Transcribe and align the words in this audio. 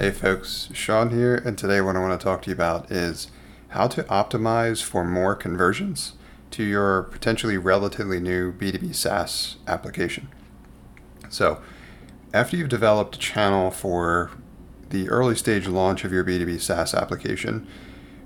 Hey 0.00 0.12
folks, 0.12 0.68
Sean 0.74 1.10
here, 1.10 1.34
and 1.34 1.58
today 1.58 1.80
what 1.80 1.96
I 1.96 1.98
want 1.98 2.20
to 2.20 2.24
talk 2.24 2.42
to 2.42 2.50
you 2.50 2.54
about 2.54 2.88
is 2.88 3.32
how 3.70 3.88
to 3.88 4.04
optimize 4.04 4.80
for 4.80 5.04
more 5.04 5.34
conversions 5.34 6.12
to 6.52 6.62
your 6.62 7.02
potentially 7.02 7.58
relatively 7.58 8.20
new 8.20 8.52
B2B 8.52 8.94
SaaS 8.94 9.56
application. 9.66 10.28
So, 11.30 11.60
after 12.32 12.56
you've 12.56 12.68
developed 12.68 13.16
a 13.16 13.18
channel 13.18 13.72
for 13.72 14.30
the 14.90 15.08
early 15.08 15.34
stage 15.34 15.66
launch 15.66 16.04
of 16.04 16.12
your 16.12 16.22
B2B 16.22 16.60
SaaS 16.60 16.94
application, 16.94 17.66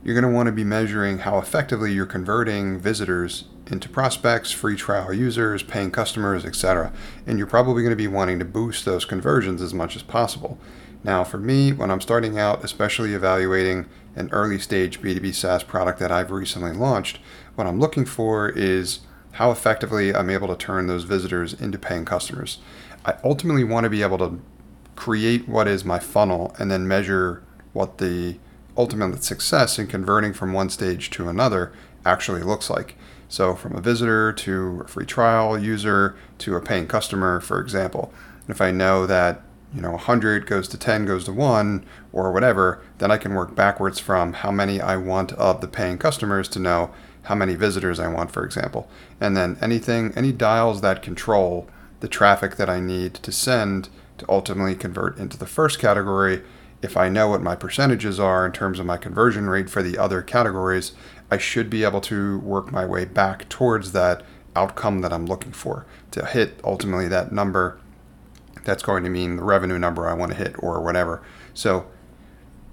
you're 0.05 0.21
going 0.21 0.31
to 0.31 0.37
want 0.37 0.49
to 0.49 0.53
be 0.53 0.65
measuring 0.65 1.21
how 1.21 1.39
effectively 1.39 1.91
you're 1.91 2.05
converting 2.05 2.79
visitors 2.79 3.45
into 3.69 3.89
prospects, 3.89 4.51
free 4.51 4.77
trial 4.77 5.15
users, 5.15 5.63
paying 5.63 5.91
customers, 5.91 6.45
etc. 6.45 6.93
And 7.27 7.39
you're 7.39 7.47
probably 7.47 7.83
going 7.83 7.93
to 7.93 7.97
be 7.97 8.09
wanting 8.09 8.39
to 8.41 8.45
boost 8.45 8.85
those 8.85 9.07
conversions 9.07 9.63
as 9.63 9.73
much 9.73 9.97
as 9.97 10.03
possible. 10.03 10.59
Now, 11.05 11.25
for 11.25 11.39
me, 11.39 11.73
when 11.73 11.91
I'm 11.91 12.01
starting 12.01 12.39
out, 12.39 12.63
especially 12.63 13.13
evaluating 13.13 13.87
an 14.15 14.29
early 14.31 14.59
stage 14.59 15.01
B2B 15.01 15.35
SaaS 15.35 15.63
product 15.63 15.99
that 15.99 16.13
I've 16.13 16.31
recently 16.31 16.73
launched, 16.73 17.19
what 17.55 17.67
I'm 17.67 17.81
looking 17.81 18.05
for 18.05 18.49
is 18.49 19.01
how 19.33 19.51
effectively 19.51 20.15
I'm 20.15 20.31
able 20.31 20.49
to 20.49 20.57
turn 20.57 20.87
those 20.87 21.05
visitors 21.05 21.55
into 21.55 21.79
paying 21.79 22.05
customers. 22.05 22.59
I 23.05 23.15
ultimately 23.25 23.65
want 23.65 23.85
to 23.85 23.91
be 23.91 24.03
able 24.03 24.19
to 24.19 24.41
create 24.95 25.49
what 25.49 25.67
is 25.67 25.85
my 25.85 25.99
funnel 25.99 26.55
and 26.59 26.71
then 26.71 26.87
measure 26.87 27.43
what 27.73 27.99
the 27.99 28.39
ultimate 28.77 29.25
success 29.25 29.79
in 29.79 29.87
converting 29.87 30.33
from 30.33 30.53
one 30.53 30.69
stage 30.69 31.11
to 31.11 31.29
another 31.29 31.73
actually 32.05 32.43
looks 32.43 32.71
like. 32.71 32.97
So, 33.29 33.55
from 33.55 33.75
a 33.75 33.81
visitor 33.81 34.33
to 34.33 34.83
a 34.85 34.89
free 34.89 35.07
trial 35.07 35.59
user 35.59 36.15
to 36.39 36.55
a 36.55 36.61
paying 36.61 36.87
customer, 36.87 37.41
for 37.41 37.61
example. 37.61 38.13
And 38.43 38.51
If 38.51 38.61
I 38.61 38.71
know 38.71 39.07
that 39.07 39.43
you 39.75 39.81
know 39.81 39.93
100 39.93 40.47
goes 40.47 40.69
to 40.69 40.79
10 40.79 41.07
goes 41.07 41.25
to 41.25 41.33
1 41.33 41.85
or 42.13 42.33
whatever, 42.33 42.83
then 42.99 43.11
I 43.11 43.17
can 43.17 43.35
work 43.35 43.55
backwards 43.55 43.99
from 43.99 44.35
how 44.35 44.51
many 44.51 44.81
I 44.81 44.97
want 44.97 45.33
of 45.33 45.61
the 45.61 45.69
paying 45.69 45.99
customers 45.99 46.49
to 46.51 46.59
know 46.59 46.91
how 47.23 47.35
many 47.35 47.55
visitors 47.55 48.01
I 48.01 48.09
want, 48.09 48.31
for 48.31 48.45
example. 48.45 48.89
And 49.21 49.37
then 49.37 49.57
anything, 49.61 50.13
any 50.17 50.33
dials 50.33 50.81
that 50.81 51.03
control 51.03 51.69
the 52.01 52.09
traffic 52.09 52.57
that 52.57 52.69
I 52.69 52.81
need 52.81 53.15
to 53.15 53.33
send 53.33 53.89
to 54.19 54.27
ultimately 54.29 54.75
convert 54.75 55.19
into 55.19 55.39
the 55.39 55.47
first 55.47 55.79
category. 55.79 56.43
If 56.83 56.97
I 56.97 57.09
know 57.09 57.29
what 57.29 57.43
my 57.43 57.55
percentages 57.55 58.19
are 58.19 58.45
in 58.45 58.53
terms 58.53 58.81
of 58.81 58.87
my 58.87 58.97
conversion 58.97 59.49
rate 59.49 59.71
for 59.71 59.83
the 59.83 59.97
other 59.97 60.21
categories, 60.21 60.93
I 61.31 61.39
should 61.39 61.71
be 61.71 61.85
able 61.85 62.01
to 62.03 62.41
work 62.41 62.73
my 62.73 62.85
way 62.85 63.05
back 63.05 63.49
towards 63.49 63.93
that 63.93 64.23
outcome 64.57 65.01
that 65.01 65.13
I'm 65.13 65.27
looking 65.27 65.53
for 65.53 65.87
to 66.11 66.27
hit 66.27 66.61
ultimately 66.65 67.09
that 67.09 67.33
number 67.33 67.79
that's 68.65 68.83
going 68.83 69.05
to 69.05 69.11
mean 69.11 69.37
the 69.37 69.45
revenue 69.45 69.79
number 69.79 70.09
I 70.09 70.15
want 70.15 70.33
to 70.33 70.39
hit 70.39 70.55
or 70.59 70.81
whatever. 70.81 71.23
So, 71.55 71.87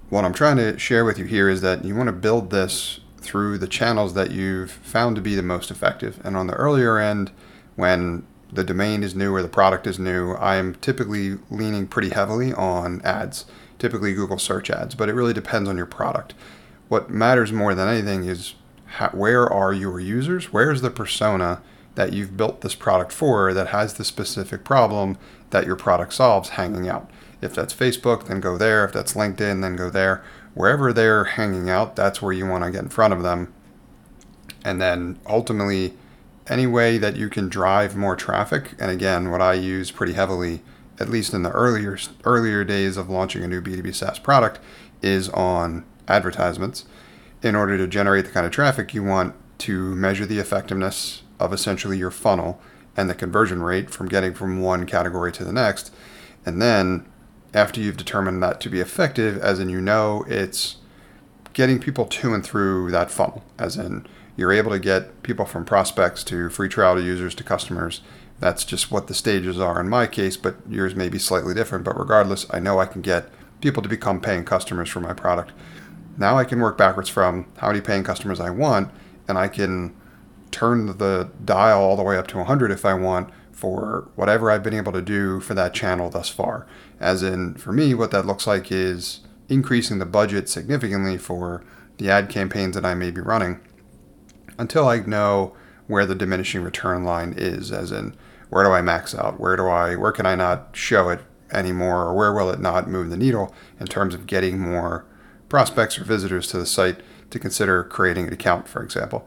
what 0.08 0.24
I'm 0.24 0.32
trying 0.32 0.56
to 0.56 0.78
share 0.78 1.04
with 1.04 1.18
you 1.18 1.24
here 1.24 1.48
is 1.48 1.60
that 1.60 1.84
you 1.84 1.94
want 1.94 2.08
to 2.08 2.12
build 2.12 2.50
this 2.50 3.00
through 3.18 3.58
the 3.58 3.68
channels 3.68 4.14
that 4.14 4.30
you've 4.32 4.70
found 4.70 5.14
to 5.16 5.22
be 5.22 5.34
the 5.34 5.42
most 5.42 5.70
effective. 5.70 6.20
And 6.24 6.36
on 6.36 6.46
the 6.48 6.54
earlier 6.54 6.98
end, 6.98 7.30
when 7.76 8.26
the 8.52 8.64
domain 8.64 9.02
is 9.02 9.14
new 9.14 9.32
or 9.32 9.42
the 9.42 9.48
product 9.48 9.86
is 9.86 9.98
new, 9.98 10.32
I 10.32 10.56
am 10.56 10.74
typically 10.76 11.38
leaning 11.50 11.86
pretty 11.86 12.10
heavily 12.10 12.52
on 12.52 13.00
ads, 13.02 13.44
typically 13.78 14.14
Google 14.14 14.38
search 14.38 14.70
ads, 14.70 14.94
but 14.94 15.08
it 15.08 15.14
really 15.14 15.32
depends 15.32 15.68
on 15.68 15.76
your 15.76 15.86
product. 15.86 16.34
What 16.88 17.10
matters 17.10 17.52
more 17.52 17.74
than 17.74 17.88
anything 17.88 18.24
is 18.24 18.54
how, 18.86 19.10
where 19.10 19.46
are 19.46 19.72
your 19.72 20.00
users? 20.00 20.52
Where's 20.52 20.80
the 20.80 20.90
persona 20.90 21.62
that 21.94 22.12
you've 22.12 22.36
built 22.36 22.60
this 22.60 22.74
product 22.74 23.12
for 23.12 23.52
that 23.52 23.68
has 23.68 23.94
the 23.94 24.04
specific 24.04 24.64
problem 24.64 25.18
that 25.50 25.66
your 25.66 25.76
product 25.76 26.12
solves 26.12 26.50
hanging 26.50 26.88
out. 26.88 27.10
If 27.42 27.54
that's 27.54 27.74
Facebook, 27.74 28.26
then 28.26 28.40
go 28.40 28.56
there. 28.56 28.84
If 28.84 28.92
that's 28.92 29.14
LinkedIn, 29.14 29.62
then 29.62 29.76
go 29.76 29.90
there. 29.90 30.22
Wherever 30.54 30.92
they're 30.92 31.24
hanging 31.24 31.70
out, 31.70 31.96
that's 31.96 32.20
where 32.20 32.32
you 32.32 32.46
want 32.46 32.64
to 32.64 32.70
get 32.70 32.82
in 32.82 32.88
front 32.88 33.14
of 33.14 33.22
them. 33.22 33.52
And 34.64 34.80
then 34.80 35.18
ultimately, 35.26 35.94
any 36.48 36.66
way 36.66 36.98
that 36.98 37.16
you 37.16 37.28
can 37.28 37.48
drive 37.48 37.96
more 37.96 38.16
traffic, 38.16 38.74
and 38.78 38.90
again, 38.90 39.30
what 39.30 39.40
I 39.40 39.54
use 39.54 39.90
pretty 39.90 40.12
heavily, 40.12 40.62
at 40.98 41.08
least 41.08 41.32
in 41.32 41.42
the 41.42 41.50
earlier 41.50 41.96
earlier 42.24 42.64
days 42.64 42.96
of 42.96 43.08
launching 43.08 43.42
a 43.42 43.48
new 43.48 43.62
B2B 43.62 43.94
SaaS 43.94 44.18
product, 44.18 44.58
is 45.00 45.28
on 45.30 45.84
advertisements. 46.08 46.84
In 47.42 47.54
order 47.54 47.78
to 47.78 47.86
generate 47.86 48.26
the 48.26 48.32
kind 48.32 48.44
of 48.44 48.52
traffic 48.52 48.92
you 48.92 49.02
want 49.02 49.34
to 49.58 49.94
measure 49.94 50.26
the 50.26 50.38
effectiveness 50.38 51.22
of 51.40 51.52
essentially 51.52 51.98
your 51.98 52.10
funnel 52.10 52.60
and 52.96 53.08
the 53.08 53.14
conversion 53.14 53.62
rate 53.62 53.90
from 53.90 54.08
getting 54.08 54.34
from 54.34 54.60
one 54.60 54.86
category 54.86 55.32
to 55.32 55.44
the 55.44 55.52
next. 55.52 55.92
And 56.44 56.60
then 56.60 57.06
after 57.52 57.80
you've 57.80 57.96
determined 57.96 58.42
that 58.42 58.60
to 58.60 58.70
be 58.70 58.80
effective, 58.80 59.38
as 59.38 59.58
in 59.58 59.68
you 59.68 59.80
know 59.80 60.24
it's 60.28 60.76
getting 61.52 61.80
people 61.80 62.06
to 62.06 62.32
and 62.34 62.44
through 62.44 62.90
that 62.90 63.10
funnel, 63.10 63.44
as 63.58 63.76
in 63.76 64.06
you're 64.36 64.52
able 64.52 64.70
to 64.70 64.78
get 64.78 65.22
people 65.22 65.44
from 65.44 65.64
prospects 65.64 66.22
to 66.24 66.48
free 66.48 66.68
trial 66.68 66.94
to 66.94 67.02
users 67.02 67.34
to 67.34 67.44
customers. 67.44 68.00
That's 68.38 68.64
just 68.64 68.90
what 68.90 69.06
the 69.06 69.14
stages 69.14 69.58
are 69.58 69.80
in 69.80 69.88
my 69.88 70.06
case, 70.06 70.36
but 70.36 70.56
yours 70.68 70.94
may 70.94 71.08
be 71.08 71.18
slightly 71.18 71.52
different. 71.52 71.84
But 71.84 71.98
regardless, 71.98 72.46
I 72.50 72.58
know 72.58 72.78
I 72.78 72.86
can 72.86 73.02
get 73.02 73.28
people 73.60 73.82
to 73.82 73.88
become 73.88 74.20
paying 74.20 74.44
customers 74.44 74.88
for 74.88 75.00
my 75.00 75.12
product. 75.12 75.52
Now 76.16 76.38
I 76.38 76.44
can 76.44 76.60
work 76.60 76.78
backwards 76.78 77.08
from 77.08 77.46
how 77.58 77.68
many 77.68 77.80
paying 77.80 78.04
customers 78.04 78.40
I 78.40 78.50
want, 78.50 78.90
and 79.28 79.36
I 79.36 79.48
can 79.48 79.94
turn 80.50 80.86
the 80.98 81.30
dial 81.44 81.80
all 81.80 81.96
the 81.96 82.02
way 82.02 82.16
up 82.16 82.26
to 82.28 82.38
100 82.38 82.70
if 82.70 82.84
I 82.84 82.94
want 82.94 83.30
for 83.52 84.10
whatever 84.16 84.50
I've 84.50 84.62
been 84.62 84.74
able 84.74 84.92
to 84.92 85.02
do 85.02 85.40
for 85.40 85.54
that 85.54 85.74
channel 85.74 86.08
thus 86.08 86.28
far. 86.30 86.66
As 86.98 87.22
in, 87.22 87.54
for 87.54 87.72
me, 87.72 87.94
what 87.94 88.10
that 88.10 88.26
looks 88.26 88.46
like 88.46 88.72
is 88.72 89.20
increasing 89.48 89.98
the 89.98 90.06
budget 90.06 90.48
significantly 90.48 91.18
for 91.18 91.62
the 91.98 92.10
ad 92.10 92.30
campaigns 92.30 92.74
that 92.74 92.86
I 92.86 92.94
may 92.94 93.10
be 93.10 93.20
running 93.20 93.60
until 94.58 94.88
I 94.88 95.00
know 95.00 95.54
where 95.86 96.06
the 96.06 96.14
diminishing 96.14 96.62
return 96.62 97.04
line 97.04 97.34
is, 97.36 97.70
as 97.72 97.92
in, 97.92 98.14
where 98.48 98.64
do 98.64 98.70
I 98.70 98.80
max 98.80 99.14
out? 99.14 99.38
Where 99.38 99.56
do 99.56 99.66
I, 99.66 99.96
where 99.96 100.12
can 100.12 100.24
I 100.24 100.34
not 100.34 100.70
show 100.72 101.08
it 101.08 101.20
anymore? 101.52 102.04
Or 102.04 102.14
where 102.14 102.32
will 102.32 102.50
it 102.50 102.60
not 102.60 102.88
move 102.88 103.10
the 103.10 103.16
needle 103.16 103.54
in 103.78 103.86
terms 103.86 104.14
of 104.14 104.26
getting 104.26 104.58
more 104.58 105.04
prospects 105.48 105.98
or 105.98 106.04
visitors 106.04 106.46
to 106.48 106.58
the 106.58 106.66
site 106.66 107.00
to 107.30 107.38
consider 107.38 107.82
creating 107.84 108.28
an 108.28 108.32
account, 108.32 108.68
for 108.68 108.82
example? 108.82 109.26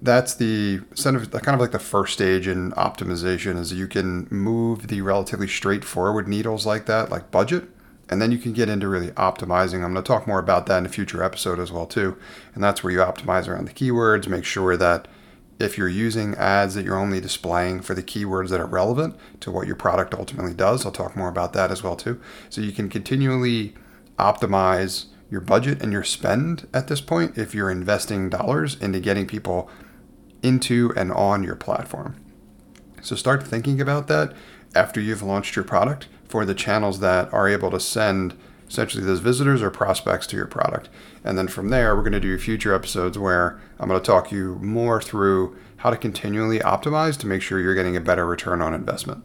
That's 0.00 0.34
the 0.34 0.80
kind 0.96 1.16
of 1.16 1.60
like 1.60 1.72
the 1.72 1.78
first 1.78 2.12
stage 2.12 2.46
in 2.46 2.72
optimization 2.72 3.58
is 3.58 3.72
you 3.72 3.88
can 3.88 4.28
move 4.30 4.88
the 4.88 5.00
relatively 5.00 5.48
straightforward 5.48 6.28
needles 6.28 6.64
like 6.64 6.86
that, 6.86 7.10
like 7.10 7.30
budget, 7.30 7.68
and 8.08 8.22
then 8.22 8.30
you 8.30 8.38
can 8.38 8.52
get 8.52 8.68
into 8.68 8.88
really 8.88 9.10
optimizing. 9.12 9.84
I'm 9.84 9.92
going 9.92 9.96
to 9.96 10.02
talk 10.02 10.26
more 10.26 10.38
about 10.38 10.66
that 10.66 10.78
in 10.78 10.86
a 10.86 10.88
future 10.88 11.22
episode 11.22 11.58
as 11.58 11.72
well 11.72 11.86
too, 11.86 12.16
and 12.54 12.62
that's 12.62 12.84
where 12.84 12.92
you 12.92 13.00
optimize 13.00 13.48
around 13.48 13.66
the 13.66 13.72
keywords, 13.72 14.28
make 14.28 14.44
sure 14.44 14.76
that 14.76 15.08
if 15.58 15.76
you're 15.76 15.88
using 15.88 16.34
ads 16.36 16.74
that 16.74 16.84
you're 16.84 16.96
only 16.96 17.20
displaying 17.20 17.80
for 17.80 17.94
the 17.94 18.02
keywords 18.02 18.50
that 18.50 18.60
are 18.60 18.66
relevant 18.66 19.16
to 19.40 19.50
what 19.50 19.66
your 19.66 19.74
product 19.74 20.14
ultimately 20.14 20.54
does. 20.54 20.86
I'll 20.86 20.92
talk 20.92 21.16
more 21.16 21.28
about 21.28 21.52
that 21.54 21.72
as 21.72 21.82
well 21.82 21.96
too. 21.96 22.20
So 22.48 22.60
you 22.60 22.70
can 22.70 22.88
continually 22.88 23.74
optimize 24.18 25.06
your 25.30 25.40
budget 25.40 25.82
and 25.82 25.92
your 25.92 26.04
spend 26.04 26.68
at 26.72 26.86
this 26.86 27.00
point 27.00 27.36
if 27.36 27.54
you're 27.54 27.70
investing 27.70 28.30
dollars 28.30 28.76
into 28.80 29.00
getting 29.00 29.26
people 29.26 29.68
into 30.42 30.92
and 30.96 31.12
on 31.12 31.42
your 31.42 31.56
platform. 31.56 32.16
So 33.02 33.16
start 33.16 33.46
thinking 33.46 33.80
about 33.80 34.08
that 34.08 34.34
after 34.74 35.00
you've 35.00 35.22
launched 35.22 35.56
your 35.56 35.64
product 35.64 36.08
for 36.28 36.44
the 36.44 36.54
channels 36.54 37.00
that 37.00 37.32
are 37.32 37.48
able 37.48 37.70
to 37.70 37.80
send 37.80 38.36
essentially 38.68 39.02
those 39.02 39.20
visitors 39.20 39.62
or 39.62 39.70
prospects 39.70 40.26
to 40.28 40.36
your 40.36 40.46
product. 40.46 40.88
And 41.24 41.38
then 41.38 41.48
from 41.48 41.70
there, 41.70 41.96
we're 41.96 42.02
going 42.02 42.12
to 42.12 42.20
do 42.20 42.36
future 42.38 42.74
episodes 42.74 43.18
where 43.18 43.58
I'm 43.78 43.88
going 43.88 44.00
to 44.00 44.06
talk 44.06 44.30
you 44.30 44.56
more 44.56 45.00
through 45.00 45.56
how 45.78 45.90
to 45.90 45.96
continually 45.96 46.58
optimize 46.58 47.16
to 47.18 47.26
make 47.26 47.40
sure 47.40 47.60
you're 47.60 47.74
getting 47.74 47.96
a 47.96 48.00
better 48.00 48.26
return 48.26 48.60
on 48.60 48.74
investment. 48.74 49.24